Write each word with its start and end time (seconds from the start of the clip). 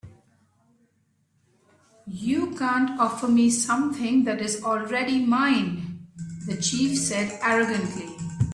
"You 2.07 2.55
can't 2.55 2.99
offer 2.99 3.27
me 3.27 3.51
something 3.51 4.23
that 4.23 4.41
is 4.41 4.63
already 4.63 5.23
mine," 5.23 6.07
the 6.47 6.57
chief 6.59 6.97
said, 6.97 7.39
arrogantly. 7.43 8.09